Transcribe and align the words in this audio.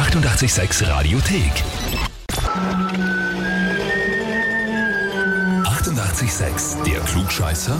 886 0.00 0.80
Radiothek. 0.88 1.62
88,6. 6.20 6.84
Der 6.84 7.00
Klugscheißer? 7.00 7.76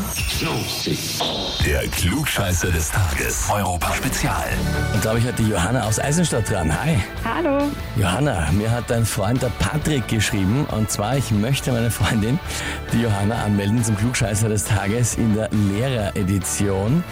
Der 1.67 1.83
Klugscheißer 1.89 2.71
des 2.71 2.91
Tages. 2.91 3.51
Europa 3.53 3.93
Spezial. 3.93 4.49
Und 4.95 5.05
da 5.05 5.11
habe 5.11 5.19
ich 5.19 5.27
heute 5.27 5.43
die 5.43 5.51
Johanna 5.51 5.83
aus 5.83 5.99
Eisenstadt 5.99 6.49
dran. 6.49 6.73
Hi. 6.73 6.97
Hallo. 7.23 7.71
Johanna, 7.97 8.51
mir 8.53 8.71
hat 8.71 8.89
dein 8.89 9.05
Freund 9.05 9.43
der 9.43 9.51
Patrick 9.59 10.09
geschrieben. 10.09 10.65
Und 10.71 10.91
zwar, 10.91 11.19
ich 11.19 11.31
möchte 11.33 11.71
meine 11.71 11.91
Freundin, 11.91 12.39
die 12.95 13.03
Johanna, 13.03 13.45
anmelden 13.45 13.85
zum 13.85 13.95
Klugscheißer 13.99 14.49
des 14.49 14.65
Tages 14.65 15.17
in 15.17 15.35
der 15.35 15.51
Lehreredition, 15.75 17.05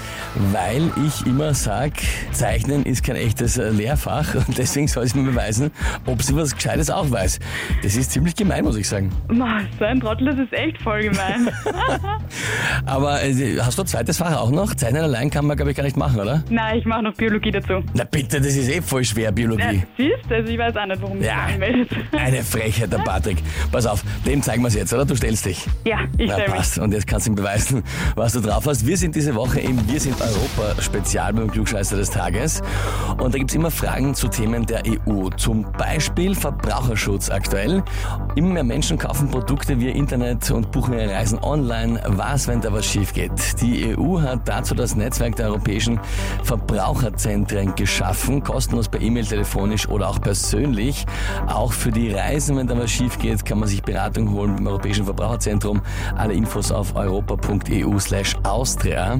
weil 0.53 0.91
ich 1.07 1.27
immer 1.27 1.53
sage, 1.53 1.93
Zeichnen 2.33 2.87
ist 2.87 3.05
kein 3.05 3.17
echtes 3.17 3.59
äh, 3.59 3.69
Lehrfach 3.69 4.35
und 4.35 4.57
deswegen 4.57 4.89
soll 4.89 5.07
sie 5.07 5.19
mir 5.19 5.31
beweisen, 5.31 5.73
ob 6.07 6.23
sie 6.23 6.35
was 6.35 6.55
Gescheites 6.55 6.89
auch 6.89 7.11
weiß. 7.11 7.39
Das 7.83 7.97
ist 7.97 8.13
ziemlich 8.13 8.35
gemein, 8.35 8.65
muss 8.65 8.77
ich 8.77 8.89
sagen. 8.89 9.13
Ma, 9.29 9.61
so 9.79 9.85
ein 9.85 10.01
Trottel, 10.01 10.29
das 10.29 10.39
ist 10.39 10.55
echt 10.55 10.81
voll 10.81 11.03
gemein. 11.03 11.18
Aber 12.87 13.23
äh, 13.23 13.59
hast 13.61 13.79
du 13.79 13.83
ein 13.83 13.87
zweites 13.87 14.19
Fach 14.19 14.37
auch 14.37 14.51
noch? 14.51 14.75
Zeichnen 14.75 15.03
allein 15.03 15.31
kann 15.31 15.47
man, 15.47 15.57
glaube 15.57 15.71
ich, 15.73 15.77
gar 15.77 15.85
nicht 15.85 15.97
machen, 15.97 16.21
oder? 16.21 16.43
Nein, 16.51 16.79
ich 16.79 16.85
mache 16.85 17.03
noch 17.03 17.15
Biologie 17.15 17.51
dazu. 17.51 17.83
Na 17.95 18.05
bitte, 18.05 18.41
das 18.41 18.55
ist 18.55 18.69
eh 18.69 18.81
voll 18.81 19.05
schwer, 19.05 19.25
Ja, 19.25 19.31
Biologie. 19.31 19.83
siehst 19.97 20.17
du, 20.29 20.35
also 20.35 20.51
ich 20.53 20.59
weiß 20.59 20.77
auch 20.77 20.87
nicht, 20.87 21.03
warum 21.03 21.23
Ja. 21.23 21.47
dich 21.47 21.55
anmeldest. 21.55 21.91
Eine 22.13 22.43
Frechheit, 22.43 22.93
der 22.93 22.99
Patrick. 22.99 23.39
Pass 23.73 23.87
auf, 23.87 24.03
dem 24.27 24.43
zeigen 24.43 24.63
wir 24.63 24.69
es 24.69 24.75
jetzt, 24.75 24.93
oder? 24.93 25.05
Du 25.05 25.15
stellst 25.17 25.47
dich. 25.47 25.67
Ja, 25.85 25.99
ich 26.17 26.31
stelle 26.33 26.53
mich. 26.57 26.81
Und 26.81 26.93
jetzt 26.93 27.07
kannst 27.07 27.27
du 27.27 27.33
ihm 27.33 27.35
beweisen, 27.37 27.83
was 28.15 28.33
du 28.33 28.41
drauf 28.41 28.67
hast. 28.67 28.87
Wir 28.87 28.97
sind 28.97 29.15
diese 29.15 29.35
Woche 29.35 29.61
im 29.61 29.79
Wir 29.91 30.01
sind 30.01 30.17
Europa 30.21 30.81
Spezial 30.83 31.33
beim 31.33 31.51
Klugscheißer 31.51 31.97
des 31.97 32.11
Tages. 32.11 32.63
Und 33.19 33.35
da 33.35 33.39
gibt's 33.39 33.55
immer 33.55 33.71
Fragen 33.71 34.15
zu 34.15 34.29
Themen 34.29 34.67
der 34.67 34.83
EU. 34.87 35.29
Zum 35.37 35.71
Beispiel 35.73 36.35
Verbraucherschutz 36.35 37.31
aktuell. 37.31 37.83
Immer 38.37 38.55
mehr 38.55 38.65
Menschen 38.65 38.99
kaufen 38.99 39.31
Produkte 39.31 39.79
via 39.79 39.91
Internet 39.93 40.51
und 40.51 40.71
buchen 40.73 40.95
ihre 40.95 41.08
Reisen 41.09 41.39
online. 41.43 42.01
Was, 42.07 42.49
wenn 42.49 42.61
da 42.61 42.73
was 42.73 42.87
schief 42.87 43.13
geht? 43.13 43.61
Die 43.61 43.97
EU 43.97 44.21
hat 44.21 44.41
dazu 44.47 44.75
das 44.75 44.95
Netzwerk 44.95 45.37
der 45.37 45.49
europäischen 45.49 46.01
Verbraucherzentren 46.45 47.75
geschaffen. 47.75 48.43
Kostenlos 48.43 48.89
per 48.89 49.01
E-Mail, 49.01 49.27
telefonisch 49.27 49.89
oder 49.89 50.09
auch 50.09 50.21
persönlich. 50.21 51.07
Auch 51.47 51.73
für 51.73 51.91
die 51.91 52.11
Reisen, 52.11 52.57
wenn 52.57 52.67
da 52.67 52.79
was 52.79 52.91
schief 52.91 53.19
geht, 53.19 53.45
kann 53.45 53.59
man 53.59 53.69
sich 53.69 53.83
Beratung 53.83 54.33
holen 54.33 54.57
beim 54.57 54.67
Europäischen 54.67 55.05
Verbraucherzentrum. 55.05 55.83
Alle 56.17 56.35
Infos 56.35 56.71
auf 56.73 56.95
europa.eu 56.95 57.99
slash 57.99 58.37
Austria. 58.43 59.19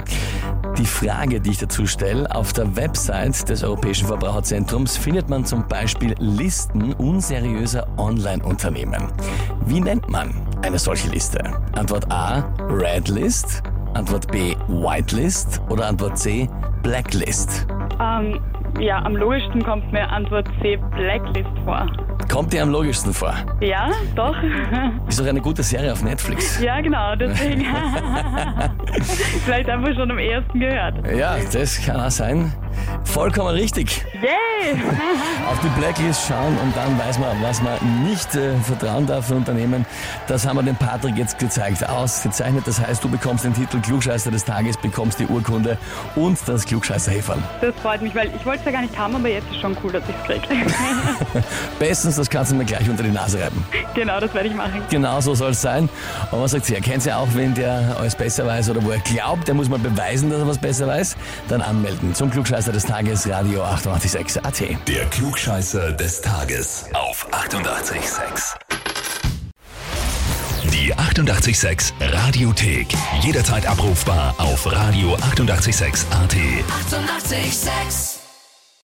Die 0.77 0.87
Frage, 0.87 1.41
die 1.41 1.51
ich 1.51 1.59
dazu 1.59 1.87
stelle, 1.87 2.33
auf 2.35 2.53
der 2.53 2.77
Website 2.77 3.49
des 3.49 3.65
Europäischen 3.65 4.07
Verbraucherzentrums 4.07 4.97
findet 4.97 5.29
man 5.29 5.45
zum 5.45 5.67
Beispiel 5.67 6.15
Listen 6.19 6.93
unseriöser 6.93 7.87
Online-Unternehmen. 7.97 9.09
Wie 9.67 9.81
nennt 9.81 10.09
man 10.09 10.48
eine 10.63 10.79
solche 10.79 11.09
Liste? 11.11 11.39
Antwort 11.77 12.11
A, 12.11 12.45
Red 12.69 13.09
List. 13.09 13.63
Antwort 13.95 14.31
B, 14.31 14.55
Whitelist. 14.69 15.61
Oder 15.69 15.87
Antwort 15.89 16.19
C, 16.19 16.49
Blacklist. 16.83 17.67
Ähm, 18.01 18.41
ja, 18.79 19.03
am 19.03 19.17
logischsten 19.17 19.63
kommt 19.65 19.91
mir 19.93 20.09
Antwort 20.09 20.47
C 20.61 20.77
Blacklist 20.77 21.51
vor. 21.65 21.87
Kommt 22.31 22.53
dir 22.53 22.63
am 22.63 22.71
logischsten 22.71 23.13
vor. 23.15 23.35
Ja, 23.61 23.91
doch. 24.15 24.37
Ist 25.09 25.19
doch 25.19 25.27
eine 25.27 25.41
gute 25.41 25.63
Serie 25.63 25.93
auf 25.93 26.03
Netflix. 26.03 26.61
ja, 26.61 26.81
genau, 26.81 27.17
deswegen. 27.17 27.65
Vielleicht 29.45 29.69
einfach 29.69 29.95
schon 29.95 30.11
am 30.11 30.19
ersten 30.19 30.61
gehört. 30.61 30.95
Ja, 31.17 31.37
das 31.53 31.81
kann 31.85 32.01
auch 32.01 32.11
sein. 32.11 32.53
Vollkommen 33.09 33.55
richtig. 33.55 34.05
Yay! 34.15 34.75
Auf 35.51 35.59
die 35.61 35.81
Blacklist 35.81 36.27
schauen 36.29 36.57
und 36.59 36.77
dann 36.77 36.99
weiß 36.99 37.19
man, 37.19 37.43
was 37.43 37.63
man 37.63 37.79
nicht 38.05 38.35
äh, 38.35 38.55
vertrauen 38.59 39.07
darf 39.07 39.29
für 39.29 39.35
Unternehmen. 39.35 39.87
Das 40.27 40.47
haben 40.47 40.57
wir 40.57 40.63
dem 40.63 40.77
Patrick 40.77 41.17
jetzt 41.17 41.39
gezeigt, 41.39 41.89
ausgezeichnet. 41.89 42.65
Das 42.67 42.79
heißt, 42.81 43.03
du 43.03 43.09
bekommst 43.09 43.45
den 43.45 43.55
Titel 43.55 43.81
Klugscheißer 43.81 44.31
des 44.31 44.45
Tages, 44.45 44.77
bekommst 44.77 45.19
die 45.21 45.27
Urkunde 45.27 45.79
und 46.17 46.39
das 46.47 46.67
klugscheißer 46.67 47.13
-Häferl. 47.13 47.39
Das 47.61 47.75
freut 47.77 48.03
mich, 48.03 48.15
weil 48.15 48.31
ich 48.35 48.45
wollte 48.45 48.61
es 48.61 48.65
ja 48.67 48.73
gar 48.73 48.83
nicht 48.83 48.97
haben, 48.99 49.17
aber 49.17 49.29
jetzt 49.29 49.51
ist 49.51 49.61
schon 49.61 49.77
cool, 49.83 49.93
dass 49.93 50.03
ich 50.09 50.15
es 50.15 50.25
kriege. 50.27 50.47
Bestens, 51.79 52.17
das 52.17 52.29
kannst 52.29 52.53
du 52.53 52.57
mir 52.57 52.67
gleich 52.67 52.89
unter 52.91 53.03
die 53.03 53.11
Nase 53.11 53.41
reiben. 53.41 53.65
genau, 53.95 54.21
das 54.21 54.35
werde 54.35 54.49
ich 54.49 54.55
machen. 54.55 54.83
Genau 54.91 55.21
so 55.21 55.35
soll 55.35 55.53
es 55.53 55.63
sein. 55.63 55.89
Und 56.31 56.43
was 56.43 56.51
sagt 56.51 56.69
ihr? 56.69 56.81
Kennt 56.81 57.07
ihr 57.07 57.17
auch, 57.17 57.29
wenn 57.35 57.55
der 57.55 57.97
alles 57.99 58.15
besser 58.15 58.47
weiß 58.47 58.69
oder 58.71 58.85
wo 58.85 58.91
er 58.91 58.99
glaubt, 58.99 59.49
der 59.49 59.55
muss 59.55 59.69
mal 59.69 59.79
beweisen, 59.79 60.31
dass 60.31 60.41
er 60.41 60.47
was 60.47 60.59
besser 60.59 60.87
weiß? 60.87 61.17
Dann 61.49 61.63
anmelden 61.63 62.15
zum 62.15 62.31
Klugscheißer 62.31 62.73
des 62.73 62.85
Tages, 62.85 62.98
Radio 63.01 63.63
886 63.63 64.45
AT. 64.45 64.61
Der 64.89 65.05
Klugscheißer 65.07 65.93
des 65.93 66.21
Tages. 66.21 66.87
Auf 66.95 67.29
88,6. 67.31 68.57
Die 70.73 70.93
88,6 70.93 71.93
Radiothek. 72.01 72.89
Jederzeit 73.21 73.67
abrufbar 73.67 74.35
auf 74.39 74.67
radio886.at. 74.67 76.35
88,6. 76.35 76.39
Eighty-eight, 77.39 77.53
sex. 77.55 78.18